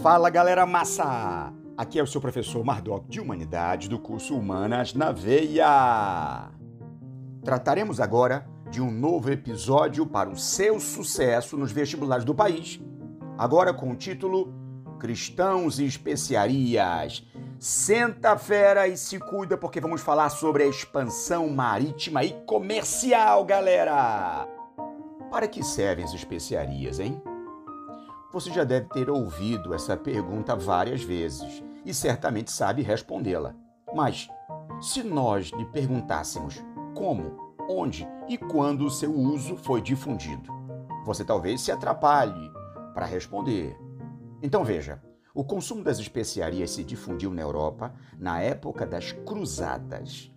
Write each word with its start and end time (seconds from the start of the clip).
Fala 0.00 0.30
galera 0.30 0.64
massa! 0.64 1.52
Aqui 1.76 1.98
é 1.98 2.02
o 2.02 2.06
seu 2.06 2.20
professor 2.20 2.64
Mardoc 2.64 3.06
de 3.08 3.20
Humanidade 3.20 3.90
do 3.90 3.98
curso 3.98 4.34
Humanas 4.34 4.94
na 4.94 5.12
Veia. 5.12 6.50
Trataremos 7.44 8.00
agora 8.00 8.46
de 8.70 8.80
um 8.80 8.90
novo 8.90 9.30
episódio 9.30 10.06
para 10.06 10.30
o 10.30 10.36
seu 10.36 10.80
sucesso 10.80 11.58
nos 11.58 11.72
vestibulares 11.72 12.24
do 12.24 12.34
país. 12.34 12.80
Agora 13.36 13.74
com 13.74 13.90
o 13.90 13.96
título 13.96 14.54
Cristãos 14.98 15.78
e 15.78 15.84
Especiarias. 15.84 17.26
Senta 17.58 18.36
fera 18.38 18.88
e 18.88 18.96
se 18.96 19.18
cuida 19.18 19.58
porque 19.58 19.80
vamos 19.80 20.00
falar 20.00 20.30
sobre 20.30 20.64
a 20.64 20.68
expansão 20.68 21.48
marítima 21.50 22.24
e 22.24 22.32
comercial, 22.46 23.44
galera! 23.44 24.48
Para 25.30 25.46
que 25.46 25.62
servem 25.62 26.04
as 26.04 26.14
especiarias, 26.14 26.98
hein? 26.98 27.22
Você 28.32 28.50
já 28.50 28.64
deve 28.64 28.88
ter 28.88 29.10
ouvido 29.10 29.74
essa 29.74 29.94
pergunta 29.94 30.56
várias 30.56 31.02
vezes 31.02 31.62
e 31.84 31.92
certamente 31.92 32.50
sabe 32.50 32.80
respondê-la. 32.80 33.54
Mas, 33.94 34.26
se 34.80 35.02
nós 35.02 35.50
lhe 35.50 35.66
perguntássemos 35.66 36.62
como, 36.96 37.54
onde 37.68 38.08
e 38.28 38.38
quando 38.38 38.86
o 38.86 38.90
seu 38.90 39.12
uso 39.12 39.54
foi 39.56 39.82
difundido, 39.82 40.50
você 41.04 41.24
talvez 41.24 41.60
se 41.60 41.70
atrapalhe 41.70 42.50
para 42.94 43.04
responder. 43.04 43.76
Então 44.42 44.64
veja, 44.64 45.02
o 45.34 45.44
consumo 45.44 45.82
das 45.82 45.98
especiarias 45.98 46.70
se 46.70 46.82
difundiu 46.82 47.34
na 47.34 47.42
Europa 47.42 47.94
na 48.18 48.40
época 48.40 48.86
das 48.86 49.12
Cruzadas. 49.12 50.30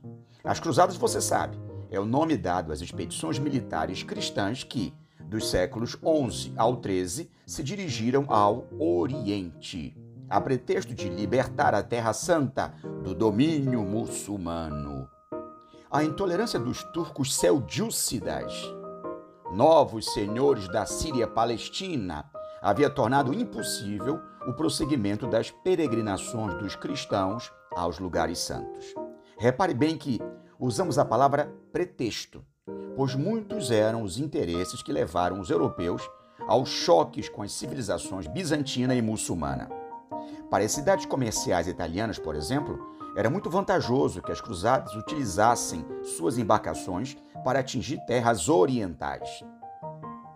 As 0.43 0.59
Cruzadas, 0.59 0.97
você 0.97 1.21
sabe, 1.21 1.57
é 1.89 1.99
o 1.99 2.05
nome 2.05 2.35
dado 2.35 2.73
às 2.73 2.81
expedições 2.81 3.39
militares 3.39 4.03
cristãs 4.03 4.63
que, 4.63 4.93
dos 5.27 5.49
séculos 5.49 5.97
11 6.03 6.53
ao 6.55 6.77
13 6.77 7.29
se 7.45 7.63
dirigiram 7.63 8.25
ao 8.29 8.67
Oriente, 8.79 9.95
a 10.29 10.39
pretexto 10.39 10.93
de 10.93 11.09
libertar 11.09 11.73
a 11.73 11.83
Terra 11.83 12.13
Santa 12.13 12.73
do 13.03 13.13
domínio 13.13 13.81
muçulmano. 13.83 15.07
A 15.89 16.03
intolerância 16.03 16.59
dos 16.59 16.83
turcos 16.91 17.35
seljúcidas, 17.35 18.53
novos 19.53 20.13
senhores 20.13 20.67
da 20.67 20.85
Síria-Palestina, 20.85 22.29
havia 22.61 22.89
tornado 22.89 23.33
impossível 23.33 24.19
o 24.47 24.53
prosseguimento 24.53 25.27
das 25.27 25.51
peregrinações 25.51 26.55
dos 26.55 26.75
cristãos 26.75 27.51
aos 27.71 27.99
lugares 27.99 28.39
santos. 28.39 28.85
Repare 29.37 29.73
bem 29.73 29.97
que 29.97 30.19
usamos 30.59 30.97
a 30.97 31.05
palavra 31.05 31.53
pretexto 31.71 32.43
pois 32.95 33.15
muitos 33.15 33.71
eram 33.71 34.03
os 34.03 34.17
interesses 34.17 34.81
que 34.81 34.93
levaram 34.93 35.39
os 35.39 35.49
europeus 35.49 36.01
aos 36.47 36.69
choques 36.69 37.29
com 37.29 37.41
as 37.41 37.51
civilizações 37.51 38.27
bizantina 38.27 38.95
e 38.95 39.01
muçulmana. 39.01 39.69
Para 40.49 40.63
as 40.63 40.71
cidades 40.71 41.05
comerciais 41.05 41.67
italianas, 41.67 42.19
por 42.19 42.35
exemplo, 42.35 42.95
era 43.15 43.29
muito 43.29 43.49
vantajoso 43.49 44.21
que 44.21 44.31
as 44.31 44.41
cruzadas 44.41 44.93
utilizassem 44.95 45.85
suas 46.03 46.37
embarcações 46.37 47.17
para 47.43 47.59
atingir 47.59 47.97
terras 48.05 48.49
orientais. 48.49 49.43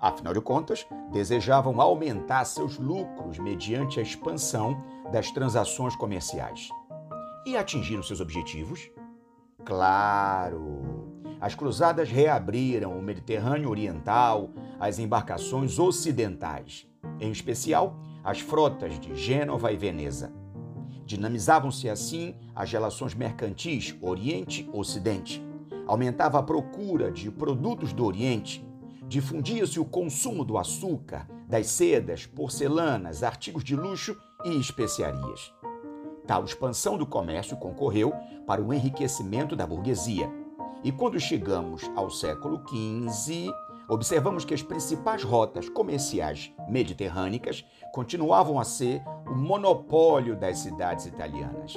Afinal 0.02 0.34
de 0.34 0.40
contas, 0.40 0.88
desejavam 1.12 1.82
aumentar 1.82 2.46
seus 2.46 2.78
lucros 2.78 3.38
mediante 3.38 4.00
a 4.00 4.04
expansão 4.04 4.82
das 5.12 5.30
transações 5.30 5.96
comerciais. 5.96 6.70
E 7.46 7.58
atingiram 7.58 8.02
seus 8.02 8.22
objetivos? 8.22 8.90
Claro! 9.66 10.99
As 11.42 11.56
cruzadas 11.56 12.10
reabriram 12.10 12.98
o 12.98 13.02
Mediterrâneo 13.02 13.70
Oriental, 13.70 14.50
as 14.78 15.00
embarcações 15.00 15.80
ocidentais, 15.80 16.86
em 17.20 17.32
especial 17.32 17.98
as 18.24 18.42
frotas 18.42 19.00
de 19.00 19.16
Gênova 19.16 19.72
e 19.72 19.78
Veneza. 19.78 20.34
Dinamizavam-se 21.06 21.90
assim 21.90 22.36
as 22.54 22.70
relações 22.70 23.16
mercantis 23.16 23.96
Oriente-Ocidente. 24.02 25.42
Aumentava 25.88 26.40
a 26.40 26.44
procura 26.44 27.10
de 27.10 27.32
produtos 27.32 27.94
do 27.94 28.06
Oriente, 28.06 28.64
difundia-se 29.08 29.80
o 29.80 29.86
consumo 29.86 30.44
do 30.44 30.58
açúcar, 30.58 31.26
das 31.48 31.68
sedas, 31.68 32.26
porcelanas, 32.26 33.24
artigos 33.24 33.64
de 33.64 33.76
luxo 33.78 34.16
e 34.44 34.60
especiarias. 34.60 35.54
Tal 36.28 36.44
expansão 36.44 36.98
do 36.98 37.08
comércio 37.08 37.58
concorreu 37.58 38.14
para 38.46 38.62
o 38.62 38.72
enriquecimento 38.72 39.56
da 39.56 39.66
burguesia 39.66 40.30
e 40.84 40.92
quando 40.92 41.20
chegamos 41.20 41.90
ao 41.96 42.10
século 42.10 42.62
XV, 42.68 43.52
observamos 43.88 44.46
que 44.46 44.54
as 44.54 44.62
principais 44.62 45.24
rotas 45.24 45.68
comerciais 45.68 46.54
mediterrânicas 46.70 47.66
continuavam 47.92 48.60
a 48.60 48.64
ser 48.64 49.02
o 49.28 49.36
monopólio 49.36 50.36
das 50.36 50.60
cidades 50.60 51.06
italianas. 51.06 51.74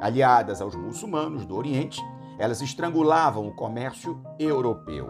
Aliadas 0.00 0.60
aos 0.60 0.74
muçulmanos 0.74 1.44
do 1.44 1.56
Oriente, 1.56 2.00
elas 2.38 2.60
estrangulavam 2.60 3.48
o 3.48 3.54
comércio 3.54 4.20
europeu. 4.38 5.08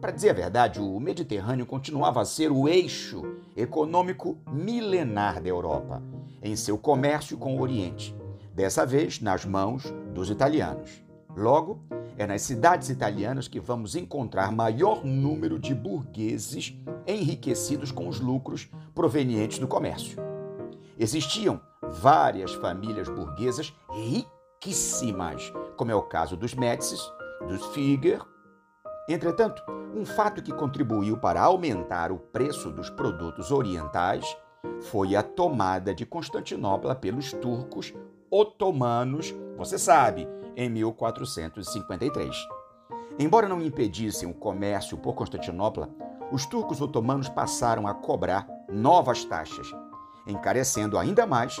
Para 0.00 0.12
dizer 0.12 0.30
a 0.30 0.34
verdade, 0.34 0.80
o 0.80 1.00
Mediterrâneo 1.00 1.64
continuava 1.64 2.20
a 2.20 2.24
ser 2.24 2.52
o 2.52 2.68
eixo 2.68 3.22
econômico 3.56 4.38
milenar 4.50 5.40
da 5.40 5.48
Europa, 5.48 6.02
em 6.42 6.54
seu 6.54 6.76
comércio 6.76 7.38
com 7.38 7.56
o 7.56 7.60
Oriente, 7.60 8.14
dessa 8.52 8.84
vez 8.84 9.20
nas 9.20 9.44
mãos 9.44 9.84
dos 10.12 10.28
italianos. 10.28 11.02
Logo, 11.34 11.82
é 12.16 12.26
nas 12.26 12.42
cidades 12.42 12.88
italianas 12.88 13.48
que 13.48 13.60
vamos 13.60 13.94
encontrar 13.94 14.50
maior 14.50 15.04
número 15.04 15.58
de 15.58 15.74
burgueses 15.74 16.74
enriquecidos 17.06 17.92
com 17.92 18.08
os 18.08 18.20
lucros 18.20 18.68
provenientes 18.94 19.58
do 19.58 19.68
comércio. 19.68 20.18
Existiam 20.98 21.60
várias 21.82 22.54
famílias 22.54 23.08
burguesas 23.08 23.74
riquíssimas, 23.90 25.52
como 25.76 25.90
é 25.90 25.94
o 25.94 26.02
caso 26.02 26.36
dos 26.36 26.54
Médicis, 26.54 27.00
dos 27.46 27.64
Figer. 27.66 28.20
Entretanto, 29.08 29.62
um 29.94 30.04
fato 30.04 30.42
que 30.42 30.52
contribuiu 30.52 31.18
para 31.18 31.42
aumentar 31.42 32.10
o 32.10 32.18
preço 32.18 32.70
dos 32.70 32.90
produtos 32.90 33.50
orientais 33.50 34.36
foi 34.80 35.14
a 35.14 35.22
tomada 35.22 35.94
de 35.94 36.04
Constantinopla 36.04 36.94
pelos 36.94 37.32
turcos 37.32 37.94
otomanos, 38.30 39.34
você 39.56 39.78
sabe, 39.78 40.28
em 40.56 40.70
1453. 40.70 42.34
Embora 43.18 43.48
não 43.48 43.62
impedissem 43.62 44.28
o 44.28 44.34
comércio 44.34 44.96
por 44.96 45.14
Constantinopla, 45.14 45.88
os 46.32 46.44
turcos 46.46 46.80
otomanos 46.80 47.28
passaram 47.28 47.86
a 47.86 47.94
cobrar 47.94 48.48
novas 48.68 49.24
taxas, 49.24 49.70
encarecendo 50.26 50.98
ainda 50.98 51.26
mais 51.26 51.56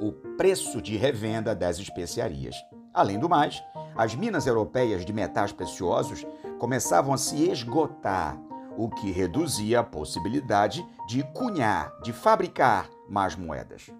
o 0.00 0.12
preço 0.36 0.80
de 0.80 0.96
revenda 0.96 1.54
das 1.54 1.78
especiarias. 1.78 2.54
Além 2.94 3.18
do 3.18 3.28
mais, 3.28 3.62
as 3.96 4.14
minas 4.14 4.46
europeias 4.46 5.04
de 5.04 5.12
metais 5.12 5.52
preciosos 5.52 6.24
começavam 6.58 7.12
a 7.12 7.18
se 7.18 7.50
esgotar, 7.50 8.40
o 8.76 8.88
que 8.88 9.10
reduzia 9.10 9.80
a 9.80 9.84
possibilidade 9.84 10.86
de 11.08 11.22
cunhar, 11.34 11.92
de 12.02 12.12
fabricar 12.12 12.88
mais 13.08 13.34
moedas. 13.34 13.90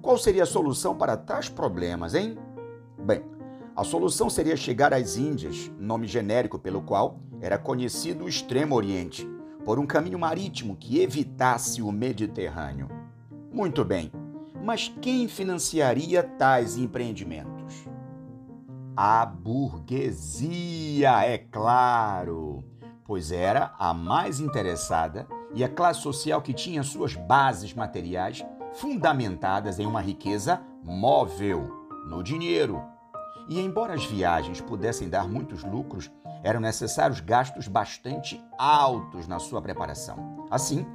Qual 0.00 0.16
seria 0.16 0.44
a 0.44 0.46
solução 0.46 0.96
para 0.96 1.16
tais 1.16 1.48
problemas, 1.48 2.14
hein? 2.14 2.38
Bem, 3.06 3.22
a 3.76 3.84
solução 3.84 4.28
seria 4.28 4.56
chegar 4.56 4.92
às 4.92 5.16
Índias, 5.16 5.70
nome 5.78 6.08
genérico 6.08 6.58
pelo 6.58 6.82
qual 6.82 7.20
era 7.40 7.56
conhecido 7.56 8.24
o 8.24 8.28
Extremo 8.28 8.74
Oriente, 8.74 9.24
por 9.64 9.78
um 9.78 9.86
caminho 9.86 10.18
marítimo 10.18 10.74
que 10.74 10.98
evitasse 10.98 11.80
o 11.80 11.92
Mediterrâneo. 11.92 12.88
Muito 13.52 13.84
bem, 13.84 14.10
mas 14.60 14.92
quem 15.00 15.28
financiaria 15.28 16.20
tais 16.20 16.76
empreendimentos? 16.76 17.86
A 18.96 19.24
burguesia, 19.24 21.24
é 21.24 21.38
claro, 21.38 22.64
pois 23.04 23.30
era 23.30 23.72
a 23.78 23.94
mais 23.94 24.40
interessada 24.40 25.28
e 25.54 25.62
a 25.62 25.68
classe 25.68 26.00
social 26.00 26.42
que 26.42 26.52
tinha 26.52 26.82
suas 26.82 27.14
bases 27.14 27.72
materiais 27.72 28.44
fundamentadas 28.72 29.78
em 29.78 29.86
uma 29.86 30.00
riqueza 30.00 30.60
móvel, 30.82 31.70
no 32.08 32.20
dinheiro 32.20 32.95
e 33.48 33.60
embora 33.60 33.94
as 33.94 34.04
viagens 34.04 34.60
pudessem 34.60 35.08
dar 35.08 35.28
muitos 35.28 35.62
lucros, 35.62 36.10
eram 36.42 36.60
necessários 36.60 37.20
gastos 37.20 37.68
bastante 37.68 38.42
altos 38.58 39.26
na 39.26 39.38
sua 39.38 39.62
preparação. 39.62 40.46
Assim, 40.50 40.86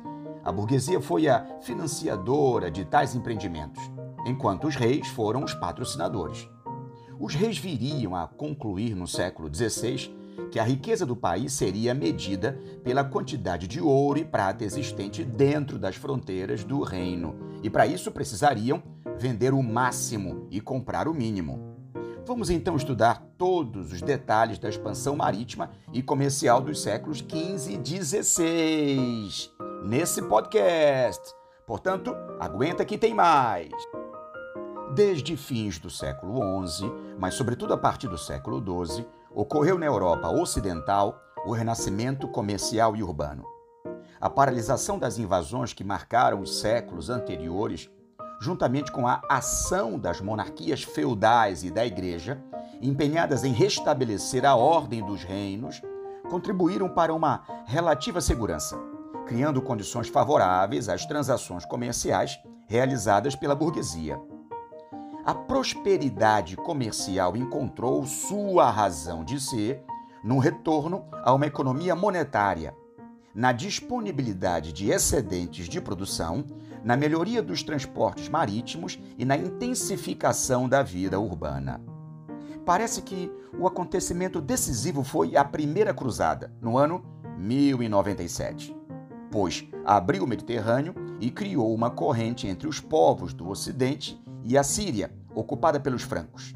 a 0.44 0.52
burguesia 0.52 1.00
foi 1.00 1.28
a 1.28 1.60
financiadora 1.62 2.72
de 2.72 2.84
tais 2.86 3.16
empreendimentos, 3.16 3.82
enquanto 4.26 4.68
os 4.68 4.76
reis 4.76 5.08
foram 5.10 5.44
os 5.44 5.54
patrocinadores. 5.54 6.50
Os 7.20 7.36
reis 7.36 7.58
viriam 7.58 8.16
a 8.16 8.28
concluir 8.28 8.96
no 8.96 9.08
século 9.08 9.54
XVI 9.54 10.20
que 10.52 10.60
a 10.60 10.64
riqueza 10.64 11.06
do 11.06 11.16
país 11.16 11.54
seria 11.54 11.94
medida 11.94 12.60
pela 12.84 13.04
quantidade 13.04 13.68
de 13.68 13.80
ouro 13.80 14.20
e 14.20 14.26
prata 14.26 14.64
existente 14.64 15.24
dentro 15.24 15.78
das 15.78 15.96
fronteiras 15.96 16.64
do 16.64 16.82
reino, 16.82 17.36
e 17.62 17.70
para 17.70 17.86
isso 17.86 18.12
precisariam 18.12 18.82
vender 19.18 19.54
o 19.54 19.62
máximo 19.62 20.48
e 20.50 20.60
comprar 20.60 21.08
o 21.08 21.14
mínimo. 21.14 21.71
Vamos 22.32 22.50
então 22.50 22.78
estudar 22.78 23.22
todos 23.38 23.92
os 23.92 24.02
detalhes 24.02 24.58
da 24.58 24.70
expansão 24.70 25.18
marítima 25.18 25.70
e 25.92 26.02
comercial 26.02 26.62
dos 26.62 26.82
séculos 26.82 27.18
XV 27.18 27.74
e 27.74 28.06
XVI 28.06 29.52
nesse 29.84 30.22
podcast, 30.22 31.22
Portanto, 31.68 32.16
aguenta 32.40 32.86
que 32.86 32.98
tem 32.98 33.14
mais. 33.14 33.70
Desde 34.96 35.36
fins 35.36 35.78
do 35.78 35.90
século 35.90 36.66
XI, 36.66 36.90
mas 37.20 37.34
sobretudo 37.34 37.74
a 37.74 37.78
partir 37.78 38.08
do 38.08 38.18
século 38.18 38.64
XII, 38.86 39.06
ocorreu 39.36 39.78
na 39.78 39.88
Europa 39.88 40.30
Ocidental 40.30 41.22
o 41.46 41.52
renascimento 41.52 42.30
comercial 42.30 42.96
e 42.96 43.04
urbano. 43.04 43.44
A 44.22 44.30
paralisação 44.30 44.98
das 44.98 45.18
invasões 45.20 45.74
que 45.74 45.84
marcaram 45.84 46.40
os 46.40 46.62
séculos 46.62 47.10
anteriores, 47.10 47.90
juntamente 48.42 48.92
com 48.92 49.08
a 49.08 49.22
ação 49.30 50.00
das 50.00 50.20
monarquias 50.20 50.82
feudais 50.82 51.64
e 51.64 51.70
da 51.70 51.86
Igreja, 51.86 52.44
empenhadas 52.82 53.44
em 53.44 53.54
restabelecer 53.54 54.44
a 54.44 54.56
ordem 54.56 55.06
dos 55.06 55.24
reinos, 55.24 55.80
contribuíram 56.28 56.90
para 56.90 57.14
uma 57.14 57.44
relativa 57.68 58.20
segurança, 58.20 58.76
criando 59.28 59.62
condições 59.62 60.08
favoráveis 60.08 60.90
às 60.90 61.06
transações 61.06 61.66
comerciais 61.66 62.40
realizadas 62.68 63.36
pela 63.36 63.54
burguesia. 63.54 64.20
A 65.24 65.36
prosperidade 65.36 66.58
comercial 66.58 67.38
encontrou 67.38 68.04
sua 68.08 68.72
razão 68.72 69.24
de 69.24 69.40
ser 69.40 69.84
no 70.24 70.40
retorno 70.40 71.06
a 71.24 71.32
uma 71.32 71.46
economia 71.46 71.96
monetária, 71.96 72.76
na 73.36 73.52
disponibilidade 73.52 74.74
de 74.74 74.90
excedentes 74.90 75.70
de 75.70 75.80
produção, 75.80 76.44
na 76.84 76.98
melhoria 76.98 77.42
dos 77.42 77.64
transportes 77.64 78.30
marítimos 78.30 79.00
e 79.18 79.26
na 79.26 79.38
intensificação 79.38 80.68
da 80.68 80.82
vida 80.82 81.20
urbana. 81.20 81.82
Parece 82.66 83.02
que 83.02 83.32
o 83.58 83.68
acontecimento 83.68 84.40
decisivo 84.40 85.04
foi 85.04 85.36
a 85.36 85.44
Primeira 85.44 85.94
Cruzada, 85.94 86.54
no 86.62 86.78
ano 86.78 87.04
1097, 87.38 88.76
pois 89.32 89.68
abriu 89.84 90.24
o 90.24 90.28
Mediterrâneo 90.28 90.94
e 91.20 91.32
criou 91.32 91.74
uma 91.74 91.90
corrente 91.90 92.48
entre 92.48 92.68
os 92.68 92.80
povos 92.80 93.34
do 93.34 93.50
Ocidente 93.50 94.22
e 94.44 94.58
a 94.58 94.64
Síria, 94.64 95.12
ocupada 95.34 95.80
pelos 95.80 96.04
francos. 96.04 96.54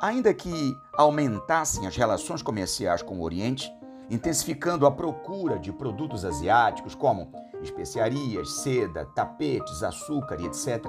Ainda 0.00 0.34
que 0.34 0.74
aumentassem 0.94 1.86
as 1.86 1.96
relações 1.96 2.42
comerciais 2.42 3.02
com 3.02 3.18
o 3.18 3.22
Oriente, 3.22 3.72
intensificando 4.10 4.86
a 4.86 4.90
procura 4.90 5.58
de 5.58 5.72
produtos 5.72 6.24
asiáticos 6.24 6.94
como 6.94 7.32
especiarias, 7.62 8.50
seda, 8.50 9.04
tapetes, 9.14 9.82
açúcar 9.82 10.40
e 10.40 10.46
etc., 10.46 10.86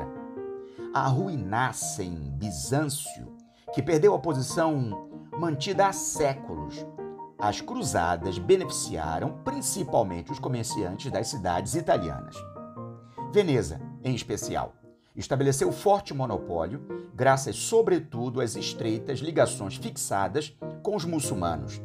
arruinassem 0.93 2.13
Bizâncio, 2.35 3.35
que 3.73 3.81
perdeu 3.81 4.13
a 4.13 4.19
posição 4.19 5.09
mantida 5.37 5.87
há 5.87 5.93
séculos. 5.93 6.85
As 7.39 7.59
cruzadas 7.59 8.37
beneficiaram 8.37 9.39
principalmente 9.43 10.31
os 10.31 10.39
comerciantes 10.39 11.11
das 11.11 11.27
cidades 11.27 11.75
italianas. 11.75 12.35
Veneza, 13.31 13.81
em 14.03 14.13
especial, 14.13 14.73
estabeleceu 15.15 15.71
forte 15.71 16.13
monopólio, 16.13 16.81
graças 17.13 17.55
sobretudo 17.55 18.39
às 18.39 18.55
estreitas 18.55 19.19
ligações 19.19 19.75
fixadas 19.75 20.55
com 20.81 20.95
os 20.95 21.05
muçulmanos. 21.05 21.81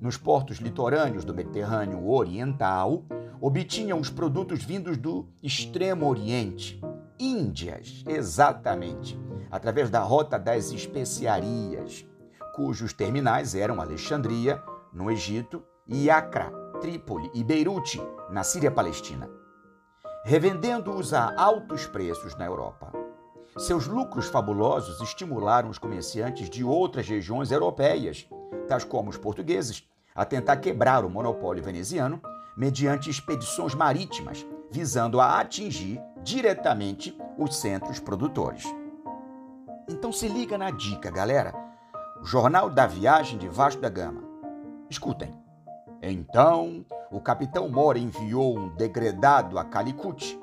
Nos 0.00 0.16
portos 0.16 0.58
litorâneos 0.58 1.24
do 1.24 1.34
Mediterrâneo 1.34 2.08
Oriental, 2.08 3.04
obtinham 3.40 3.98
os 3.98 4.10
produtos 4.10 4.62
vindos 4.64 4.96
do 4.96 5.28
Extremo 5.42 6.08
Oriente, 6.08 6.80
Índias, 7.18 8.04
exatamente, 8.06 9.18
através 9.50 9.90
da 9.90 10.00
Rota 10.00 10.38
das 10.38 10.72
Especiarias, 10.72 12.06
cujos 12.54 12.92
terminais 12.92 13.54
eram 13.54 13.80
Alexandria, 13.80 14.62
no 14.92 15.10
Egito, 15.10 15.62
e 15.86 16.10
Acre, 16.10 16.50
Trípoli 16.80 17.30
e 17.34 17.44
Beirute, 17.44 18.00
na 18.30 18.42
Síria-Palestina 18.42 19.30
revendendo-os 20.26 21.14
a 21.14 21.40
altos 21.40 21.86
preços 21.86 22.36
na 22.36 22.44
Europa. 22.44 22.92
Seus 23.58 23.86
lucros 23.86 24.26
fabulosos 24.26 25.00
estimularam 25.00 25.70
os 25.70 25.78
comerciantes 25.78 26.50
de 26.50 26.64
outras 26.64 27.06
regiões 27.06 27.52
europeias, 27.52 28.28
tais 28.66 28.82
como 28.82 29.08
os 29.08 29.16
portugueses, 29.16 29.88
a 30.12 30.24
tentar 30.24 30.56
quebrar 30.56 31.04
o 31.04 31.08
monopólio 31.08 31.62
veneziano 31.62 32.20
mediante 32.56 33.10
expedições 33.10 33.74
marítimas, 33.74 34.46
visando 34.70 35.20
a 35.20 35.38
atingir 35.38 36.00
diretamente 36.22 37.16
os 37.38 37.56
centros 37.56 38.00
produtores. 38.00 38.64
Então 39.88 40.10
se 40.10 40.26
liga 40.26 40.56
na 40.56 40.70
dica, 40.70 41.10
galera. 41.10 41.54
O 42.20 42.24
Jornal 42.24 42.70
da 42.70 42.86
Viagem 42.86 43.38
de 43.38 43.48
Vasco 43.48 43.80
da 43.80 43.88
Gama. 43.90 44.24
Escutem. 44.88 45.32
Então, 46.02 46.84
o 47.10 47.20
capitão 47.20 47.68
Mora 47.68 47.98
enviou 47.98 48.58
um 48.58 48.68
degredado 48.74 49.58
a 49.58 49.64
Calicut. 49.64 50.38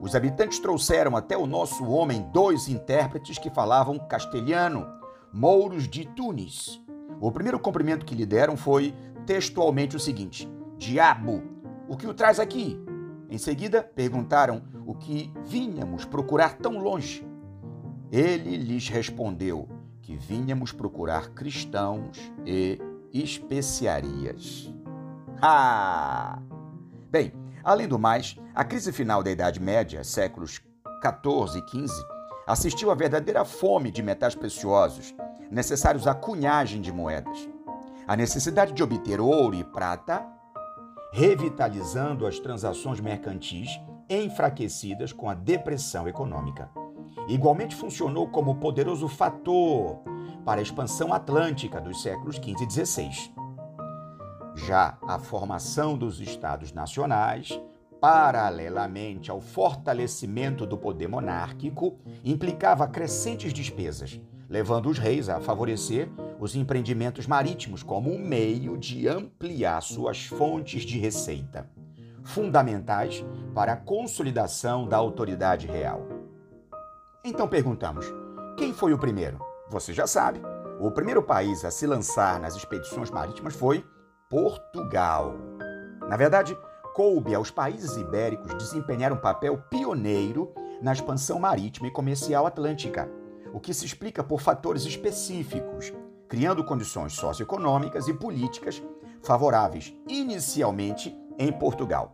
Os 0.00 0.14
habitantes 0.14 0.58
trouxeram 0.58 1.16
até 1.16 1.36
o 1.36 1.46
nosso 1.46 1.84
homem 1.86 2.28
dois 2.32 2.68
intérpretes 2.68 3.36
que 3.36 3.50
falavam 3.50 3.98
castelhano, 3.98 4.86
mouros 5.32 5.88
de 5.88 6.06
Tunis. 6.06 6.80
O 7.20 7.32
primeiro 7.32 7.58
cumprimento 7.58 8.06
que 8.06 8.14
lhe 8.14 8.24
deram 8.24 8.56
foi 8.56 8.94
textualmente 9.26 9.96
o 9.96 10.00
seguinte: 10.00 10.48
Diabo, 10.78 11.42
o 11.88 11.96
que 11.96 12.06
o 12.06 12.14
traz 12.14 12.38
aqui? 12.38 12.80
Em 13.28 13.36
seguida, 13.36 13.82
perguntaram 13.82 14.62
o 14.86 14.94
que 14.94 15.32
vinhamos 15.44 16.04
procurar 16.04 16.54
tão 16.54 16.78
longe. 16.78 17.26
Ele 18.12 18.56
lhes 18.56 18.88
respondeu 18.88 19.68
que 20.00 20.16
vinhamos 20.16 20.72
procurar 20.72 21.30
cristãos 21.30 22.32
e 22.46 22.80
especiarias. 23.12 24.72
Ah! 25.42 26.40
Bem, 27.10 27.32
além 27.64 27.88
do 27.88 27.98
mais, 27.98 28.38
a 28.54 28.64
crise 28.64 28.92
final 28.92 29.22
da 29.22 29.30
Idade 29.30 29.60
Média, 29.60 30.04
séculos 30.04 30.62
14 31.02 31.58
e 31.58 31.62
15, 31.62 31.92
assistiu 32.46 32.90
à 32.90 32.94
verdadeira 32.94 33.44
fome 33.44 33.90
de 33.90 34.02
metais 34.02 34.34
preciosos, 34.34 35.14
necessários 35.50 36.06
à 36.06 36.14
cunhagem 36.14 36.80
de 36.80 36.92
moedas. 36.92 37.48
A 38.06 38.16
necessidade 38.16 38.72
de 38.72 38.82
obter 38.82 39.20
ouro 39.20 39.54
e 39.54 39.62
prata, 39.62 40.37
revitalizando 41.12 42.26
as 42.26 42.38
transações 42.38 43.00
mercantis 43.00 43.80
enfraquecidas 44.08 45.12
com 45.12 45.28
a 45.28 45.34
depressão 45.34 46.08
econômica. 46.08 46.70
Igualmente 47.28 47.76
funcionou 47.76 48.28
como 48.28 48.56
poderoso 48.56 49.08
fator 49.08 49.98
para 50.44 50.60
a 50.60 50.62
expansão 50.62 51.12
atlântica 51.12 51.80
dos 51.80 52.02
séculos 52.02 52.36
XV 52.36 52.64
e 52.64 52.70
XVI. 52.70 53.34
Já 54.54 54.98
a 55.02 55.18
formação 55.18 55.96
dos 55.96 56.20
estados 56.20 56.72
nacionais, 56.72 57.60
paralelamente 58.00 59.30
ao 59.30 59.40
fortalecimento 59.40 60.64
do 60.66 60.78
poder 60.78 61.08
monárquico, 61.08 61.98
implicava 62.24 62.88
crescentes 62.88 63.52
despesas, 63.52 64.20
levando 64.48 64.88
os 64.88 64.98
reis 64.98 65.28
a 65.28 65.40
favorecer 65.40 66.08
os 66.40 66.54
empreendimentos 66.54 67.26
marítimos 67.26 67.82
como 67.82 68.12
um 68.12 68.18
meio 68.18 68.78
de 68.78 69.08
ampliar 69.08 69.80
suas 69.82 70.26
fontes 70.26 70.82
de 70.82 70.98
receita, 70.98 71.68
fundamentais 72.24 73.24
para 73.54 73.72
a 73.72 73.76
consolidação 73.76 74.86
da 74.86 74.96
autoridade 74.96 75.66
real. 75.66 76.06
Então 77.24 77.48
perguntamos: 77.48 78.06
quem 78.56 78.72
foi 78.72 78.92
o 78.92 78.98
primeiro? 78.98 79.38
Você 79.70 79.92
já 79.92 80.06
sabe. 80.06 80.40
O 80.80 80.90
primeiro 80.90 81.22
país 81.22 81.64
a 81.64 81.70
se 81.70 81.86
lançar 81.86 82.40
nas 82.40 82.54
expedições 82.54 83.10
marítimas 83.10 83.54
foi 83.54 83.84
Portugal. 84.30 85.34
Na 86.08 86.16
verdade, 86.16 86.56
coube 86.94 87.34
aos 87.34 87.50
países 87.50 87.96
ibéricos 87.96 88.56
desempenhar 88.56 89.12
um 89.12 89.16
papel 89.16 89.58
pioneiro 89.68 90.52
na 90.80 90.92
expansão 90.92 91.38
marítima 91.38 91.88
e 91.88 91.92
comercial 91.92 92.46
atlântica, 92.46 93.10
o 93.52 93.60
que 93.60 93.74
se 93.74 93.86
explica 93.86 94.22
por 94.22 94.40
fatores 94.40 94.84
específicos, 94.84 95.92
criando 96.28 96.64
condições 96.64 97.14
socioeconômicas 97.14 98.08
e 98.08 98.14
políticas 98.14 98.82
favoráveis 99.22 99.94
inicialmente 100.06 101.16
em 101.38 101.52
Portugal. 101.52 102.10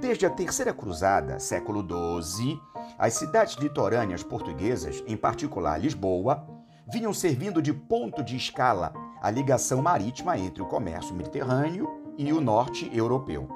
Desde 0.00 0.26
a 0.26 0.30
Terceira 0.30 0.72
Cruzada, 0.72 1.38
século 1.38 1.82
XII, 1.82 2.60
as 2.98 3.14
cidades 3.14 3.56
litorâneas 3.56 4.22
portuguesas, 4.22 5.02
em 5.06 5.16
particular 5.16 5.80
Lisboa, 5.80 6.46
vinham 6.90 7.12
servindo 7.12 7.60
de 7.60 7.72
ponto 7.72 8.22
de 8.22 8.36
escala 8.36 8.92
a 9.20 9.30
ligação 9.30 9.82
marítima 9.82 10.38
entre 10.38 10.62
o 10.62 10.66
comércio 10.66 11.14
mediterrâneo 11.14 12.14
e 12.16 12.32
o 12.32 12.40
norte 12.40 12.90
europeu. 12.96 13.48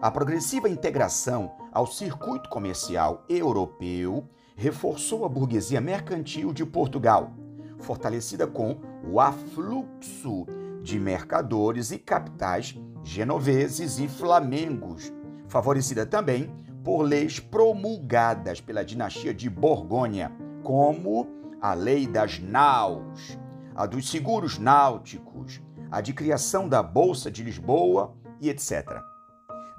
A 0.00 0.10
progressiva 0.10 0.68
integração 0.68 1.52
ao 1.72 1.86
circuito 1.86 2.48
comercial 2.48 3.24
europeu 3.28 4.28
reforçou 4.60 5.24
a 5.24 5.28
burguesia 5.28 5.80
mercantil 5.80 6.52
de 6.52 6.66
Portugal, 6.66 7.32
fortalecida 7.78 8.46
com 8.46 8.78
o 9.10 9.18
afluxo 9.18 10.46
de 10.82 11.00
mercadores 11.00 11.90
e 11.90 11.96
capitais 11.98 12.78
genoveses 13.02 13.98
e 13.98 14.06
flamengos, 14.06 15.10
favorecida 15.48 16.04
também 16.04 16.54
por 16.84 17.00
leis 17.00 17.40
promulgadas 17.40 18.60
pela 18.60 18.84
dinastia 18.84 19.32
de 19.32 19.48
Borgonha, 19.48 20.30
como 20.62 21.26
a 21.58 21.72
Lei 21.72 22.06
das 22.06 22.38
Naus, 22.38 23.38
a 23.74 23.86
dos 23.86 24.10
seguros 24.10 24.58
náuticos, 24.58 25.62
a 25.90 26.02
de 26.02 26.12
criação 26.12 26.68
da 26.68 26.82
Bolsa 26.82 27.30
de 27.30 27.42
Lisboa 27.42 28.14
e 28.38 28.50
etc. 28.50 29.00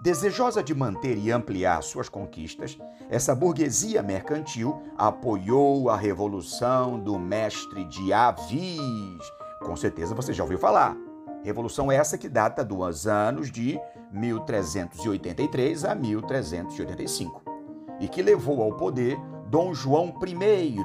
Desejosa 0.02 0.64
de 0.64 0.74
manter 0.74 1.16
e 1.16 1.32
ampliar 1.32 1.84
suas 1.84 2.10
conquistas, 2.10 2.76
essa 3.08 3.36
burguesia 3.36 4.02
mercantil 4.02 4.82
apoiou 4.98 5.92
a 5.92 5.96
revolução 5.96 7.00
do 7.00 7.20
mestre 7.20 7.84
de 7.86 8.12
Avis. 8.12 9.22
Com 9.64 9.76
certeza 9.76 10.16
você 10.16 10.34
já 10.34 10.42
ouviu 10.42 10.58
falar. 10.58 10.98
Revolução 11.44 11.92
essa 11.92 12.18
que 12.18 12.28
data 12.28 12.66
dos 12.66 13.06
anos 13.06 13.52
de 13.52 13.80
1383 14.12 15.86
a 15.86 15.94
1385 15.94 17.44
e 18.00 18.08
que 18.08 18.24
levou 18.24 18.64
ao 18.64 18.76
poder 18.76 19.20
Dom 19.50 19.72
João 19.72 20.12
I, 20.26 20.76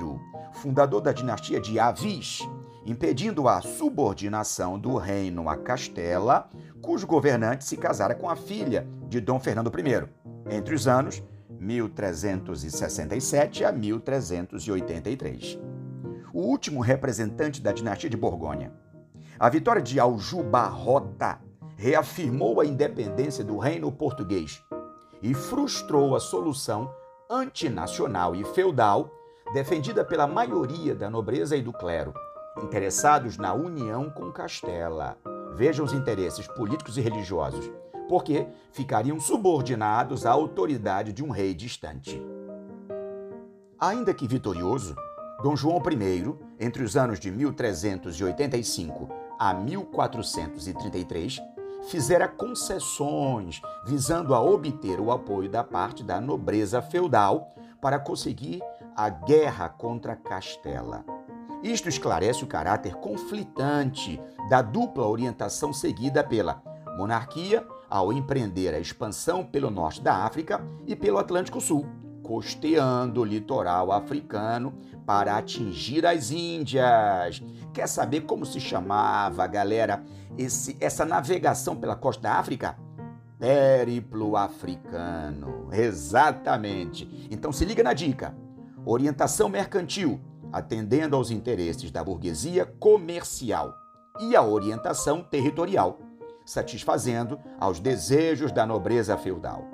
fundador 0.52 1.00
da 1.00 1.12
dinastia 1.12 1.58
de 1.58 1.78
Avis, 1.78 2.46
impedindo 2.84 3.48
a 3.48 3.62
subordinação 3.62 4.78
do 4.78 4.96
reino 4.96 5.48
a 5.48 5.56
Castela, 5.56 6.50
cujo 6.86 7.04
governante 7.04 7.64
se 7.64 7.76
casara 7.76 8.14
com 8.14 8.30
a 8.30 8.36
filha 8.36 8.86
de 9.08 9.20
Dom 9.20 9.40
Fernando 9.40 9.72
I, 9.76 10.08
entre 10.54 10.72
os 10.72 10.86
anos 10.86 11.20
1367 11.58 13.64
a 13.64 13.72
1383. 13.72 15.58
O 16.32 16.42
último 16.42 16.80
representante 16.80 17.60
da 17.60 17.72
dinastia 17.72 18.08
de 18.08 18.16
Borgonha. 18.16 18.72
A 19.36 19.48
vitória 19.48 19.82
de 19.82 19.98
Aljubarrota 19.98 21.40
reafirmou 21.76 22.60
a 22.60 22.64
independência 22.64 23.42
do 23.42 23.58
reino 23.58 23.90
português 23.90 24.62
e 25.20 25.34
frustrou 25.34 26.14
a 26.14 26.20
solução 26.20 26.88
antinacional 27.28 28.36
e 28.36 28.44
feudal 28.44 29.10
defendida 29.52 30.04
pela 30.04 30.28
maioria 30.28 30.94
da 30.94 31.10
nobreza 31.10 31.56
e 31.56 31.62
do 31.62 31.72
clero, 31.72 32.14
interessados 32.62 33.36
na 33.36 33.52
união 33.52 34.08
com 34.08 34.30
Castela. 34.30 35.18
Vejam 35.56 35.86
os 35.86 35.94
interesses 35.94 36.46
políticos 36.46 36.98
e 36.98 37.00
religiosos, 37.00 37.70
porque 38.10 38.46
ficariam 38.72 39.18
subordinados 39.18 40.26
à 40.26 40.30
autoridade 40.30 41.14
de 41.14 41.24
um 41.24 41.30
rei 41.30 41.54
distante. 41.54 42.22
Ainda 43.80 44.12
que 44.12 44.28
vitorioso, 44.28 44.94
Dom 45.42 45.56
João 45.56 45.78
I, 45.78 46.36
entre 46.60 46.82
os 46.82 46.94
anos 46.94 47.18
de 47.18 47.30
1385 47.30 49.08
a 49.38 49.54
1433, 49.54 51.40
fizera 51.88 52.28
concessões 52.28 53.62
visando 53.86 54.34
a 54.34 54.42
obter 54.42 55.00
o 55.00 55.10
apoio 55.10 55.48
da 55.48 55.64
parte 55.64 56.04
da 56.04 56.20
nobreza 56.20 56.82
feudal 56.82 57.54
para 57.80 57.98
conseguir 57.98 58.60
a 58.94 59.08
guerra 59.08 59.70
contra 59.70 60.14
Castela. 60.16 61.15
Isto 61.66 61.88
esclarece 61.88 62.44
o 62.44 62.46
caráter 62.46 62.94
conflitante 62.94 64.22
da 64.48 64.62
dupla 64.62 65.04
orientação 65.04 65.72
seguida 65.72 66.22
pela 66.22 66.62
monarquia 66.96 67.66
ao 67.90 68.12
empreender 68.12 68.72
a 68.72 68.78
expansão 68.78 69.44
pelo 69.44 69.68
norte 69.68 70.00
da 70.00 70.24
África 70.24 70.64
e 70.86 70.94
pelo 70.94 71.18
Atlântico 71.18 71.60
Sul, 71.60 71.84
costeando 72.22 73.20
o 73.20 73.24
litoral 73.24 73.90
africano 73.90 74.74
para 75.04 75.36
atingir 75.36 76.06
as 76.06 76.30
Índias. 76.30 77.42
Quer 77.74 77.88
saber 77.88 78.20
como 78.20 78.46
se 78.46 78.60
chamava, 78.60 79.44
galera, 79.48 80.04
esse, 80.38 80.76
essa 80.80 81.04
navegação 81.04 81.74
pela 81.74 81.96
costa 81.96 82.22
da 82.22 82.34
África? 82.34 82.78
Périplo 83.40 84.36
africano. 84.36 85.68
Exatamente. 85.72 87.26
Então 87.28 87.50
se 87.50 87.64
liga 87.64 87.82
na 87.82 87.92
dica. 87.92 88.36
Orientação 88.84 89.48
mercantil, 89.48 90.20
atendendo 90.56 91.14
aos 91.16 91.30
interesses 91.30 91.90
da 91.90 92.02
burguesia 92.02 92.64
comercial, 92.64 93.74
e 94.20 94.34
a 94.34 94.42
orientação 94.42 95.22
territorial, 95.22 95.98
satisfazendo 96.44 97.38
aos 97.60 97.80
desejos 97.80 98.50
da 98.50 98.64
nobreza 98.64 99.16
feudal. 99.18 99.64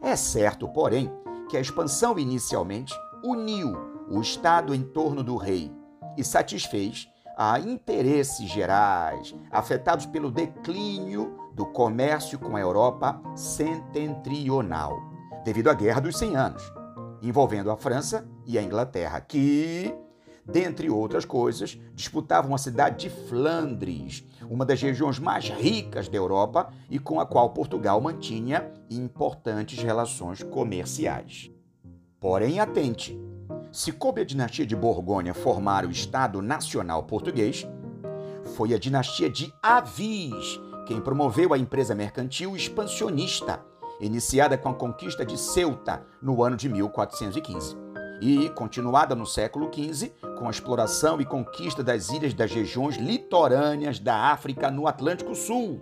É 0.00 0.16
certo, 0.16 0.66
porém, 0.68 1.12
que 1.48 1.56
a 1.56 1.60
expansão 1.60 2.18
inicialmente 2.18 2.94
uniu 3.22 3.74
o 4.08 4.20
Estado 4.20 4.74
em 4.74 4.82
torno 4.82 5.22
do 5.22 5.36
rei 5.36 5.70
e 6.16 6.24
satisfez 6.24 7.08
a 7.36 7.58
interesses 7.58 8.48
gerais 8.48 9.34
afetados 9.50 10.06
pelo 10.06 10.30
declínio 10.30 11.36
do 11.52 11.66
comércio 11.66 12.38
com 12.38 12.56
a 12.56 12.60
Europa 12.60 13.20
setentrional, 13.34 14.96
devido 15.44 15.68
à 15.68 15.74
Guerra 15.74 16.00
dos 16.00 16.16
100 16.16 16.36
Anos, 16.36 16.72
envolvendo 17.20 17.70
a 17.70 17.76
França 17.76 18.28
e 18.46 18.58
a 18.58 18.62
Inglaterra, 18.62 19.20
que, 19.20 19.94
dentre 20.46 20.90
outras 20.90 21.24
coisas, 21.24 21.78
disputavam 21.94 22.54
a 22.54 22.58
cidade 22.58 23.08
de 23.08 23.10
Flandres, 23.10 24.24
uma 24.48 24.64
das 24.64 24.80
regiões 24.80 25.18
mais 25.18 25.48
ricas 25.48 26.08
da 26.08 26.16
Europa 26.16 26.68
e 26.90 26.98
com 26.98 27.18
a 27.18 27.26
qual 27.26 27.50
Portugal 27.50 28.00
mantinha 28.00 28.70
importantes 28.90 29.82
relações 29.82 30.42
comerciais. 30.42 31.50
Porém, 32.20 32.60
atente, 32.60 33.18
se 33.72 33.90
coube 33.92 34.20
a 34.20 34.24
dinastia 34.24 34.66
de 34.66 34.76
Borgonha 34.76 35.34
formar 35.34 35.84
o 35.84 35.90
Estado 35.90 36.40
Nacional 36.40 37.04
Português, 37.04 37.66
foi 38.56 38.74
a 38.74 38.78
dinastia 38.78 39.30
de 39.30 39.52
Avis 39.62 40.60
quem 40.86 41.00
promoveu 41.00 41.54
a 41.54 41.58
empresa 41.58 41.94
mercantil 41.94 42.54
expansionista, 42.54 43.64
iniciada 44.00 44.58
com 44.58 44.68
a 44.68 44.74
conquista 44.74 45.24
de 45.24 45.38
Ceuta 45.38 46.04
no 46.20 46.42
ano 46.42 46.56
de 46.56 46.68
1415 46.68 47.83
e 48.20 48.48
continuada 48.50 49.14
no 49.14 49.26
século 49.26 49.70
XV 49.72 50.12
com 50.38 50.46
a 50.46 50.50
exploração 50.50 51.20
e 51.20 51.24
conquista 51.24 51.82
das 51.82 52.10
ilhas 52.10 52.34
das 52.34 52.52
regiões 52.52 52.96
litorâneas 52.96 53.98
da 53.98 54.30
África 54.32 54.70
no 54.70 54.86
Atlântico 54.86 55.34
Sul. 55.34 55.80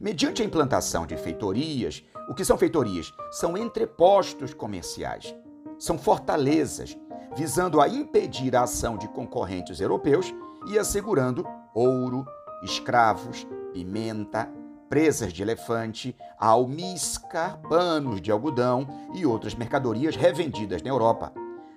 Mediante 0.00 0.42
a 0.42 0.44
implantação 0.44 1.06
de 1.06 1.16
feitorias, 1.16 2.04
o 2.28 2.34
que 2.34 2.44
são 2.44 2.56
feitorias? 2.56 3.12
São 3.30 3.56
entrepostos 3.56 4.54
comerciais 4.54 5.34
são 5.78 5.96
fortalezas, 5.96 6.98
visando 7.36 7.80
a 7.80 7.88
impedir 7.88 8.56
a 8.56 8.62
ação 8.62 8.98
de 8.98 9.06
concorrentes 9.08 9.80
europeus 9.80 10.34
e 10.66 10.78
assegurando 10.78 11.46
ouro, 11.72 12.26
escravos, 12.62 13.46
pimenta, 13.72 14.50
presas 14.88 15.32
de 15.32 15.42
elefante, 15.42 16.14
almíscar, 16.38 17.58
panos 17.68 18.20
de 18.20 18.30
algodão 18.30 18.86
e 19.14 19.26
outras 19.26 19.54
mercadorias 19.54 20.14
revendidas 20.16 20.82
na 20.82 20.88
Europa. 20.88 21.32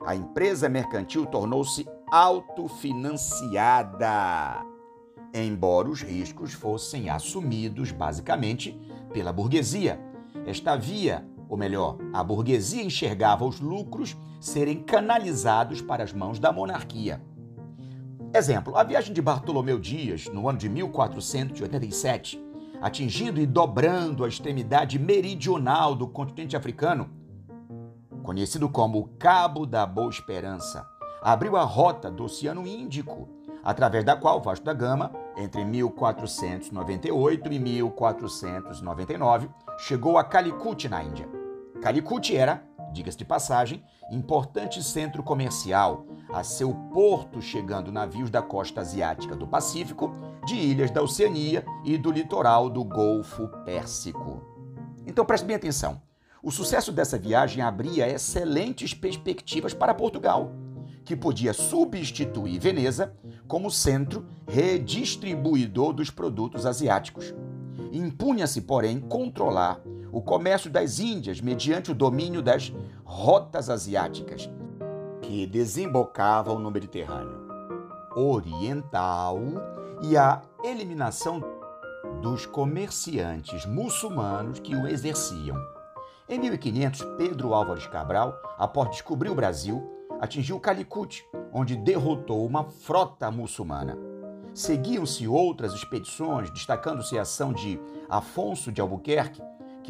A 0.05 0.15
empresa 0.15 0.69
mercantil 0.69 1.25
tornou-se 1.25 1.87
autofinanciada, 2.11 4.65
embora 5.33 5.89
os 5.89 6.01
riscos 6.01 6.53
fossem 6.53 7.09
assumidos 7.09 7.91
basicamente 7.91 8.79
pela 9.13 9.31
burguesia. 9.31 9.99
Esta 10.45 10.75
via 10.75 11.25
ou 11.51 11.57
melhor, 11.57 11.97
a 12.13 12.23
burguesia 12.23 12.81
enxergava 12.81 13.43
os 13.43 13.59
lucros 13.59 14.15
serem 14.39 14.83
canalizados 14.83 15.81
para 15.81 16.01
as 16.01 16.13
mãos 16.13 16.39
da 16.39 16.49
monarquia. 16.49 17.21
Exemplo, 18.33 18.77
a 18.77 18.85
viagem 18.85 19.13
de 19.13 19.21
Bartolomeu 19.21 19.77
Dias, 19.77 20.27
no 20.27 20.47
ano 20.47 20.57
de 20.57 20.69
1487, 20.69 22.41
atingindo 22.81 23.39
e 23.39 23.45
dobrando 23.45 24.25
a 24.25 24.27
extremidade 24.27 24.97
meridional 24.97 25.95
do 25.95 26.07
continente 26.07 26.57
africano, 26.57 27.09
conhecido 28.23 28.67
como 28.67 29.09
Cabo 29.19 29.65
da 29.67 29.85
Boa 29.85 30.09
Esperança, 30.09 30.85
abriu 31.21 31.55
a 31.55 31.63
rota 31.63 32.09
do 32.09 32.23
Oceano 32.23 32.65
Índico, 32.65 33.29
através 33.63 34.03
da 34.03 34.15
qual 34.15 34.41
Vasco 34.41 34.65
da 34.65 34.73
Gama, 34.73 35.11
entre 35.37 35.63
1498 35.63 37.53
e 37.53 37.59
1499, 37.59 39.49
chegou 39.77 40.17
a 40.17 40.23
Calicut, 40.23 40.89
na 40.89 41.03
Índia. 41.03 41.29
Calicut 41.81 42.35
era, 42.35 42.63
diga-se 42.91 43.17
de 43.17 43.25
passagem, 43.25 43.83
importante 44.11 44.83
centro 44.83 45.23
comercial, 45.23 46.05
a 46.33 46.43
seu 46.43 46.73
porto 46.93 47.41
chegando 47.41 47.91
navios 47.91 48.29
da 48.29 48.41
costa 48.41 48.81
asiática 48.81 49.35
do 49.35 49.47
Pacífico, 49.47 50.13
de 50.45 50.55
ilhas 50.55 50.91
da 50.91 51.01
Oceania 51.01 51.65
e 51.83 51.97
do 51.97 52.11
litoral 52.11 52.69
do 52.69 52.83
Golfo 52.83 53.47
Pérsico. 53.65 54.41
Então 55.05 55.25
preste 55.25 55.45
bem 55.45 55.55
atenção. 55.55 56.01
O 56.43 56.51
sucesso 56.51 56.91
dessa 56.91 57.17
viagem 57.17 57.61
abria 57.61 58.07
excelentes 58.07 58.93
perspectivas 58.93 59.73
para 59.73 59.93
Portugal, 59.93 60.51
que 61.05 61.15
podia 61.15 61.53
substituir 61.53 62.59
Veneza 62.59 63.15
como 63.47 63.69
centro 63.69 64.25
redistribuidor 64.47 65.93
dos 65.93 66.09
produtos 66.09 66.65
asiáticos. 66.65 67.33
Impunha-se, 67.91 68.61
porém, 68.61 68.99
controlar 68.99 69.81
o 70.11 70.21
comércio 70.21 70.69
das 70.69 70.99
Índias 70.99 71.39
mediante 71.39 71.91
o 71.91 71.95
domínio 71.95 72.41
das 72.41 72.73
rotas 73.03 73.69
asiáticas 73.69 74.49
que 75.21 75.45
desembocavam 75.45 76.59
no 76.59 76.69
Mediterrâneo 76.69 77.41
Oriental 78.15 79.39
e 80.01 80.17
a 80.17 80.41
eliminação 80.63 81.41
dos 82.21 82.45
comerciantes 82.45 83.65
muçulmanos 83.65 84.59
que 84.59 84.75
o 84.75 84.87
exerciam. 84.87 85.55
Em 86.27 86.39
1500, 86.39 87.03
Pedro 87.17 87.53
Álvares 87.53 87.87
Cabral, 87.87 88.37
após 88.57 88.89
descobrir 88.89 89.29
o 89.29 89.35
Brasil, 89.35 89.81
atingiu 90.19 90.59
Calicut, 90.59 91.25
onde 91.53 91.75
derrotou 91.75 92.45
uma 92.45 92.63
frota 92.63 93.31
muçulmana. 93.31 93.97
Seguiam-se 94.53 95.27
outras 95.27 95.73
expedições, 95.73 96.49
destacando-se 96.51 97.17
a 97.17 97.21
ação 97.21 97.53
de 97.53 97.79
Afonso 98.09 98.71
de 98.71 98.81
Albuquerque, 98.81 99.41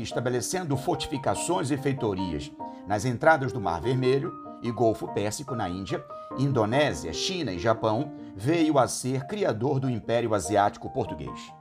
estabelecendo 0.02 0.76
fortificações 0.78 1.72
e 1.72 1.78
feitorias 1.78 2.52
nas 2.88 3.06
entradas 3.06 3.52
do 3.52 3.62
Mar 3.62 3.82
Vermelho 3.82 4.34
e 4.62 4.72
Golfo 4.72 5.08
Pérsico 5.10 5.56
na 5.56 5.70
Índia, 5.70 6.04
Indonésia, 6.38 7.14
China 7.14 7.52
e 7.52 7.60
Japão, 7.60 8.12
veio 8.36 8.78
a 8.78 8.88
ser 8.88 9.26
criador 9.26 9.80
do 9.80 9.90
Império 9.90 10.34
Asiático 10.34 10.90
Português. 10.90 11.54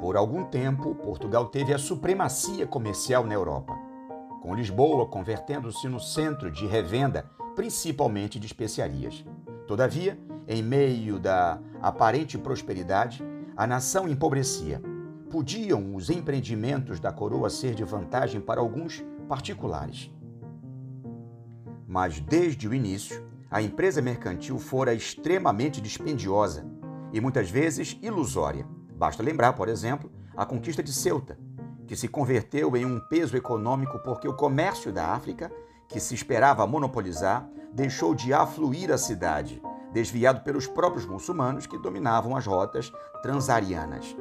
Por 0.00 0.16
algum 0.16 0.44
tempo, 0.44 0.94
Portugal 0.94 1.46
teve 1.46 1.72
a 1.72 1.78
supremacia 1.78 2.66
comercial 2.66 3.24
na 3.24 3.34
Europa, 3.34 3.74
com 4.42 4.54
Lisboa 4.54 5.06
convertendo-se 5.06 5.88
no 5.88 5.98
centro 5.98 6.50
de 6.50 6.66
revenda, 6.66 7.28
principalmente 7.54 8.38
de 8.38 8.46
especiarias. 8.46 9.24
Todavia, 9.66 10.18
em 10.46 10.62
meio 10.62 11.18
da 11.18 11.58
aparente 11.82 12.38
prosperidade, 12.38 13.24
a 13.56 13.66
nação 13.66 14.06
empobrecia. 14.06 14.80
Podiam 15.36 15.94
os 15.94 16.08
empreendimentos 16.08 16.98
da 16.98 17.12
coroa 17.12 17.50
ser 17.50 17.74
de 17.74 17.84
vantagem 17.84 18.40
para 18.40 18.58
alguns 18.58 19.04
particulares. 19.28 20.10
Mas 21.86 22.18
desde 22.20 22.66
o 22.66 22.72
início, 22.72 23.22
a 23.50 23.60
empresa 23.60 24.00
mercantil 24.00 24.58
fora 24.58 24.94
extremamente 24.94 25.78
dispendiosa 25.78 26.64
e 27.12 27.20
muitas 27.20 27.50
vezes 27.50 27.98
ilusória. 28.00 28.66
Basta 28.96 29.22
lembrar, 29.22 29.52
por 29.52 29.68
exemplo, 29.68 30.10
a 30.34 30.46
conquista 30.46 30.82
de 30.82 30.90
Ceuta, 30.90 31.38
que 31.86 31.94
se 31.94 32.08
converteu 32.08 32.74
em 32.74 32.86
um 32.86 32.98
peso 32.98 33.36
econômico 33.36 33.98
porque 33.98 34.26
o 34.26 34.34
comércio 34.34 34.90
da 34.90 35.08
África, 35.08 35.52
que 35.86 36.00
se 36.00 36.14
esperava 36.14 36.66
monopolizar, 36.66 37.46
deixou 37.74 38.14
de 38.14 38.32
afluir 38.32 38.90
a 38.90 38.96
cidade, 38.96 39.60
desviado 39.92 40.40
pelos 40.40 40.66
próprios 40.66 41.04
muçulmanos 41.04 41.66
que 41.66 41.76
dominavam 41.76 42.34
as 42.34 42.46
rotas 42.46 42.90
transarianas. 43.20 44.16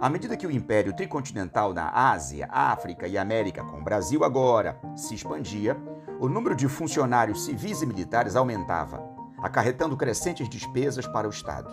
À 0.00 0.08
medida 0.08 0.36
que 0.36 0.46
o 0.46 0.50
Império 0.50 0.94
Tricontinental 0.94 1.72
na 1.72 1.88
Ásia, 1.88 2.48
África 2.50 3.06
e 3.06 3.16
América, 3.16 3.64
com 3.64 3.78
o 3.78 3.84
Brasil 3.84 4.24
agora, 4.24 4.78
se 4.96 5.14
expandia, 5.14 5.76
o 6.20 6.28
número 6.28 6.54
de 6.54 6.68
funcionários 6.68 7.44
civis 7.44 7.80
e 7.80 7.86
militares 7.86 8.36
aumentava, 8.36 9.02
acarretando 9.42 9.96
crescentes 9.96 10.48
despesas 10.48 11.06
para 11.06 11.26
o 11.26 11.30
Estado. 11.30 11.70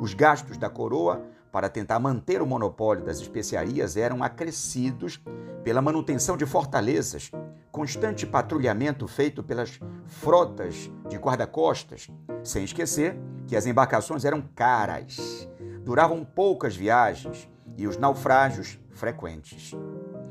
Os 0.00 0.14
gastos 0.14 0.56
da 0.56 0.68
coroa 0.68 1.24
para 1.50 1.68
tentar 1.68 1.98
manter 1.98 2.42
o 2.42 2.46
monopólio 2.46 3.04
das 3.04 3.18
especiarias 3.18 3.96
eram 3.96 4.22
acrescidos 4.22 5.20
pela 5.64 5.82
manutenção 5.82 6.36
de 6.36 6.44
fortalezas, 6.44 7.30
constante 7.72 8.26
patrulhamento 8.26 9.08
feito 9.08 9.42
pelas 9.42 9.80
frotas 10.04 10.90
de 11.08 11.16
guarda-costas, 11.16 12.08
sem 12.44 12.64
esquecer 12.64 13.18
que 13.46 13.56
as 13.56 13.66
embarcações 13.66 14.24
eram 14.24 14.42
caras, 14.54 15.48
duravam 15.86 16.24
poucas 16.24 16.74
viagens 16.74 17.48
e 17.76 17.86
os 17.86 17.96
naufrágios 17.96 18.76
frequentes. 18.90 19.70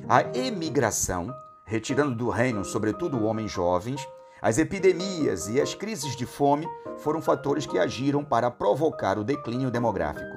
A 0.05 0.21
emigração, 0.37 1.33
retirando 1.65 2.13
do 2.13 2.29
reino 2.29 2.65
sobretudo 2.65 3.23
homens 3.23 3.53
jovens, 3.53 4.05
as 4.41 4.57
epidemias 4.57 5.47
e 5.47 5.61
as 5.61 5.73
crises 5.73 6.13
de 6.13 6.25
fome 6.25 6.67
foram 6.97 7.21
fatores 7.21 7.65
que 7.65 7.79
agiram 7.79 8.21
para 8.21 8.51
provocar 8.51 9.17
o 9.17 9.23
declínio 9.23 9.71
demográfico, 9.71 10.35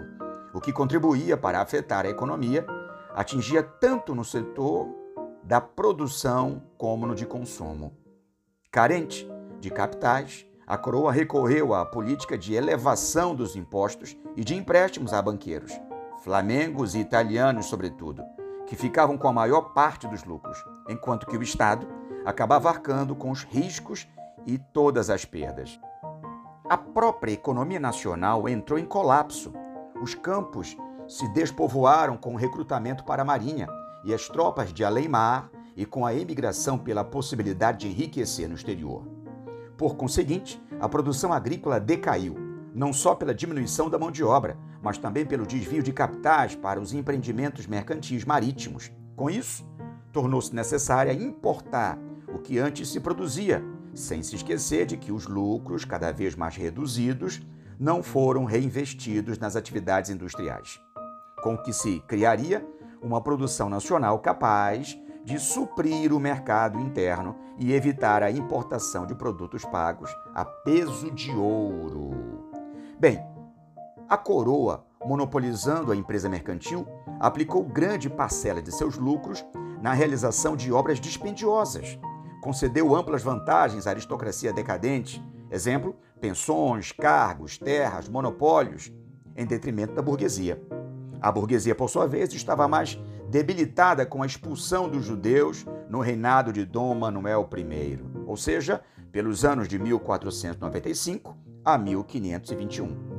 o 0.54 0.60
que 0.60 0.72
contribuía 0.72 1.36
para 1.36 1.60
afetar 1.60 2.06
a 2.06 2.10
economia 2.10 2.64
atingia 3.12 3.60
tanto 3.60 4.14
no 4.14 4.24
setor 4.24 4.86
da 5.42 5.60
produção 5.60 6.62
como 6.76 7.08
no 7.08 7.16
de 7.16 7.26
consumo. 7.26 7.92
Carente 8.70 9.28
de 9.58 9.68
capitais, 9.68 10.46
a 10.68 10.76
coroa 10.76 11.10
recorreu 11.10 11.72
à 11.72 11.86
política 11.86 12.36
de 12.36 12.54
elevação 12.54 13.34
dos 13.34 13.56
impostos 13.56 14.14
e 14.36 14.44
de 14.44 14.54
empréstimos 14.54 15.14
a 15.14 15.22
banqueiros, 15.22 15.72
flamengos 16.22 16.94
e 16.94 16.98
italianos, 16.98 17.66
sobretudo, 17.66 18.22
que 18.66 18.76
ficavam 18.76 19.16
com 19.16 19.26
a 19.26 19.32
maior 19.32 19.72
parte 19.72 20.06
dos 20.06 20.24
lucros, 20.24 20.62
enquanto 20.86 21.26
que 21.26 21.38
o 21.38 21.42
Estado 21.42 21.88
acabava 22.22 22.68
arcando 22.68 23.16
com 23.16 23.30
os 23.30 23.44
riscos 23.44 24.06
e 24.46 24.58
todas 24.58 25.08
as 25.08 25.24
perdas. 25.24 25.80
A 26.68 26.76
própria 26.76 27.32
economia 27.32 27.80
nacional 27.80 28.46
entrou 28.46 28.78
em 28.78 28.84
colapso. 28.84 29.54
Os 30.02 30.14
campos 30.14 30.76
se 31.08 31.26
despovoaram 31.32 32.18
com 32.18 32.34
o 32.34 32.36
recrutamento 32.36 33.04
para 33.04 33.22
a 33.22 33.24
Marinha 33.24 33.66
e 34.04 34.12
as 34.12 34.28
tropas 34.28 34.70
de 34.70 34.84
além-mar 34.84 35.48
e 35.74 35.86
com 35.86 36.04
a 36.04 36.14
emigração 36.14 36.76
pela 36.76 37.02
possibilidade 37.02 37.78
de 37.78 37.88
enriquecer 37.88 38.46
no 38.50 38.54
exterior. 38.54 39.17
Por 39.78 39.96
conseguinte, 39.96 40.60
a 40.78 40.86
produção 40.86 41.32
agrícola 41.32 41.80
decaiu, 41.80 42.36
não 42.74 42.92
só 42.92 43.14
pela 43.14 43.34
diminuição 43.34 43.88
da 43.88 43.98
mão 43.98 44.10
de 44.10 44.22
obra, 44.22 44.58
mas 44.82 44.98
também 44.98 45.24
pelo 45.24 45.46
desvio 45.46 45.82
de 45.82 45.92
capitais 45.92 46.54
para 46.54 46.78
os 46.78 46.92
empreendimentos 46.92 47.66
mercantis 47.66 48.26
marítimos. 48.26 48.92
Com 49.16 49.30
isso, 49.30 49.66
tornou-se 50.12 50.54
necessária 50.54 51.12
importar 51.14 51.98
o 52.34 52.38
que 52.38 52.58
antes 52.58 52.88
se 52.90 53.00
produzia, 53.00 53.64
sem 53.94 54.22
se 54.22 54.36
esquecer 54.36 54.84
de 54.84 54.98
que 54.98 55.10
os 55.10 55.26
lucros, 55.26 55.86
cada 55.86 56.12
vez 56.12 56.36
mais 56.36 56.56
reduzidos, 56.56 57.40
não 57.80 58.02
foram 58.02 58.44
reinvestidos 58.44 59.38
nas 59.38 59.56
atividades 59.56 60.10
industriais 60.10 60.78
com 61.42 61.56
que 61.56 61.72
se 61.72 62.00
criaria 62.00 62.66
uma 63.00 63.20
produção 63.20 63.68
nacional 63.68 64.18
capaz 64.18 64.98
de 65.28 65.38
suprir 65.38 66.10
o 66.10 66.18
mercado 66.18 66.80
interno 66.80 67.36
e 67.58 67.74
evitar 67.74 68.22
a 68.22 68.30
importação 68.30 69.04
de 69.04 69.14
produtos 69.14 69.62
pagos 69.62 70.10
a 70.34 70.42
peso 70.42 71.10
de 71.10 71.30
ouro. 71.32 72.48
Bem, 72.98 73.20
a 74.08 74.16
coroa, 74.16 74.86
monopolizando 75.04 75.92
a 75.92 75.96
empresa 75.96 76.30
mercantil, 76.30 76.88
aplicou 77.20 77.62
grande 77.62 78.08
parcela 78.08 78.62
de 78.62 78.72
seus 78.72 78.96
lucros 78.96 79.44
na 79.82 79.92
realização 79.92 80.56
de 80.56 80.72
obras 80.72 80.98
dispendiosas. 80.98 81.98
Concedeu 82.42 82.96
amplas 82.96 83.22
vantagens 83.22 83.86
à 83.86 83.90
aristocracia 83.90 84.50
decadente, 84.50 85.22
exemplo, 85.50 85.94
pensões, 86.22 86.90
cargos, 86.90 87.58
terras, 87.58 88.08
monopólios, 88.08 88.90
em 89.36 89.44
detrimento 89.44 89.92
da 89.92 90.00
burguesia. 90.00 90.58
A 91.20 91.30
burguesia, 91.30 91.74
por 91.74 91.90
sua 91.90 92.06
vez, 92.06 92.32
estava 92.32 92.66
mais 92.66 92.98
debilitada 93.28 94.06
com 94.06 94.22
a 94.22 94.26
expulsão 94.26 94.88
dos 94.88 95.04
judeus 95.04 95.66
no 95.88 96.00
reinado 96.00 96.52
de 96.52 96.64
Dom 96.64 96.94
Manuel 96.94 97.48
I, 97.56 98.00
ou 98.26 98.36
seja, 98.36 98.82
pelos 99.12 99.44
anos 99.44 99.68
de 99.68 99.78
1495 99.78 101.36
a 101.64 101.76
1521. 101.76 103.18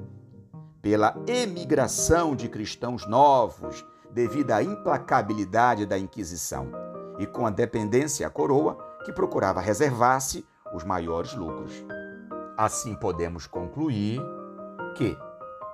Pela 0.82 1.16
emigração 1.28 2.36
de 2.36 2.48
cristãos 2.48 3.08
novos 3.08 3.86
devido 4.12 4.52
à 4.52 4.64
implacabilidade 4.64 5.86
da 5.86 5.98
Inquisição 5.98 6.72
e 7.20 7.28
com 7.28 7.46
a 7.46 7.50
dependência 7.50 8.26
à 8.26 8.30
coroa 8.30 8.78
que 9.06 9.14
procurava 9.14 9.62
reservar-se 9.62 10.46
os 10.74 10.84
maiores 10.84 11.36
lucros. 11.36 11.86
Assim 12.58 12.96
podemos 12.96 13.46
concluir 13.46 14.22
que 14.96 15.18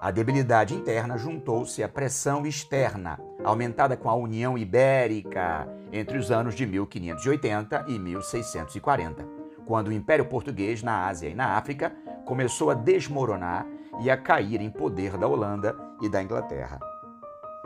a 0.01 0.11
debilidade 0.11 0.73
interna 0.73 1.17
juntou-se 1.17 1.81
à 1.81 1.89
pressão 1.89 2.45
externa, 2.45 3.19
aumentada 3.45 3.95
com 3.95 4.09
a 4.09 4.15
União 4.15 4.57
Ibérica 4.57 5.67
entre 5.93 6.17
os 6.17 6.31
anos 6.31 6.55
de 6.55 6.65
1580 6.65 7.85
e 7.87 7.99
1640, 7.99 9.25
quando 9.65 9.87
o 9.87 9.93
Império 9.93 10.25
Português 10.25 10.81
na 10.81 11.07
Ásia 11.07 11.29
e 11.29 11.35
na 11.35 11.55
África 11.55 11.95
começou 12.25 12.71
a 12.71 12.73
desmoronar 12.73 13.65
e 14.01 14.09
a 14.09 14.17
cair 14.17 14.59
em 14.61 14.69
poder 14.69 15.17
da 15.17 15.27
Holanda 15.27 15.75
e 16.01 16.09
da 16.09 16.21
Inglaterra. 16.21 16.79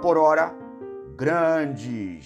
Por 0.01 0.17
ora, 0.17 0.53
grandes. 1.15 2.25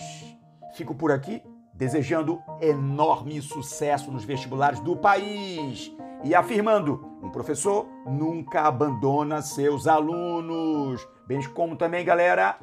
Fico 0.76 0.96
por 0.96 1.12
aqui 1.12 1.42
desejando 1.74 2.42
enorme 2.62 3.42
sucesso 3.42 4.12
nos 4.12 4.24
vestibulares 4.24 4.80
do 4.80 4.96
país 4.96 5.92
e 6.24 6.34
afirmando: 6.34 7.06
um 7.22 7.30
professor 7.30 7.88
nunca 8.06 8.62
abandona 8.62 9.42
seus 9.42 9.88
alunos. 9.88 11.08
Bem 11.28 11.42
como 11.50 11.76
também, 11.76 12.04
galera, 12.04 12.58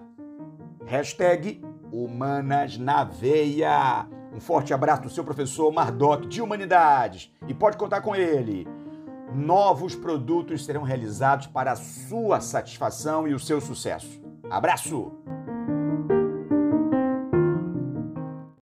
hashtag 0.91 1.63
Humanas 1.93 2.77
na 2.77 3.05
Veia. 3.05 4.09
Um 4.35 4.41
forte 4.41 4.75
abraço 4.75 5.03
do 5.03 5.11
seu 5.11 5.23
professor 5.23 5.71
Mardoc 5.71 6.27
de 6.27 6.43
Humanidades. 6.43 7.33
E 7.47 7.55
pode 7.55 7.77
contar 7.77 8.01
com 8.01 8.17
ele. 8.17 8.67
Novos 9.33 9.95
produtos 9.95 10.65
serão 10.65 10.83
realizados 10.83 11.47
para 11.47 11.71
a 11.71 11.77
sua 11.77 12.41
satisfação 12.41 13.29
e 13.29 13.35
o 13.35 13.39
seu 13.39 13.61
sucesso. 13.61 14.21
Abraço! 14.51 15.13